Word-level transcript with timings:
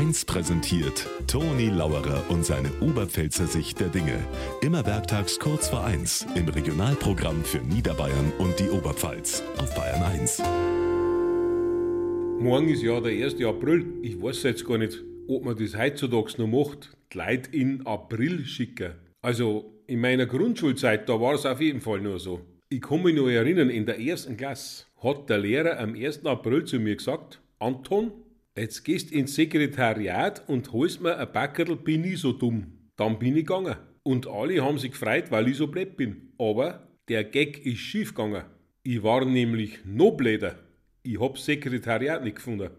1 0.00 0.24
präsentiert 0.24 1.06
Toni 1.26 1.68
Lauerer 1.68 2.24
und 2.30 2.42
seine 2.42 2.70
Oberpfälzer 2.80 3.46
Sicht 3.46 3.80
der 3.80 3.88
Dinge. 3.88 4.18
Immer 4.62 4.86
werktags 4.86 5.38
kurz 5.38 5.68
vor 5.68 5.84
1 5.84 6.26
im 6.36 6.48
Regionalprogramm 6.48 7.44
für 7.44 7.58
Niederbayern 7.58 8.32
und 8.38 8.58
die 8.58 8.70
Oberpfalz 8.70 9.42
auf 9.58 9.74
Bayern 9.74 10.02
1. 10.02 10.42
Morgen 12.38 12.70
ist 12.70 12.82
ja 12.82 12.98
der 12.98 13.12
1. 13.12 13.44
April. 13.44 13.92
Ich 14.00 14.22
weiß 14.22 14.42
jetzt 14.44 14.66
gar 14.66 14.78
nicht, 14.78 15.04
ob 15.28 15.44
man 15.44 15.58
das 15.58 15.76
heutzutage 15.76 16.40
noch 16.40 16.46
macht. 16.48 16.96
Die 17.12 17.18
Leute 17.18 17.50
in 17.54 17.86
April 17.86 18.46
schicken. 18.46 18.94
Also 19.20 19.82
in 19.86 20.00
meiner 20.00 20.24
Grundschulzeit, 20.24 21.10
da 21.10 21.20
war 21.20 21.34
es 21.34 21.44
auf 21.44 21.60
jeden 21.60 21.82
Fall 21.82 22.00
nur 22.00 22.18
so. 22.18 22.40
Ich 22.70 22.80
kann 22.80 23.02
mich 23.02 23.14
noch 23.14 23.28
erinnern, 23.28 23.68
in 23.68 23.84
der 23.84 24.00
ersten 24.00 24.38
Klasse 24.38 24.86
hat 25.02 25.28
der 25.28 25.36
Lehrer 25.36 25.78
am 25.78 25.94
1. 25.94 26.24
April 26.24 26.64
zu 26.64 26.78
mir 26.78 26.96
gesagt, 26.96 27.42
Anton, 27.58 28.12
jetzt 28.56 28.84
gehst 28.84 29.12
ins 29.12 29.34
Sekretariat 29.34 30.48
und 30.48 30.72
holst 30.72 31.00
mir 31.00 31.16
ein 31.16 31.32
Backerl, 31.32 31.76
bin 31.76 32.04
ich 32.04 32.20
so 32.20 32.32
dumm. 32.32 32.90
Dann 32.96 33.18
bin 33.18 33.36
ich 33.36 33.46
gegangen. 33.46 33.76
Und 34.02 34.26
alle 34.26 34.64
haben 34.64 34.78
sich 34.78 34.92
gefreut, 34.92 35.30
weil 35.30 35.48
ich 35.48 35.56
so 35.56 35.66
blöd 35.66 35.96
bin. 35.96 36.32
Aber 36.38 36.88
der 37.08 37.24
Gag 37.24 37.64
ist 37.64 37.78
schief 37.78 38.14
gegangen. 38.14 38.44
Ich 38.82 39.02
war 39.02 39.24
nämlich 39.24 39.84
noch 39.84 40.12
blöder. 40.12 40.58
Ich 41.02 41.20
hab's 41.20 41.44
Sekretariat 41.44 42.24
nicht 42.24 42.36
gefunden. 42.36 42.70